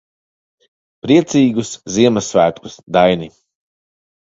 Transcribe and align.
Priecīgus 1.07 1.75
Ziemassvētkus, 1.99 2.83
Daini. 2.99 3.33